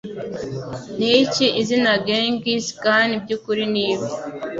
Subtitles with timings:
[0.97, 4.07] Ni iki Izina Ghengis Khan by'ukuri nibe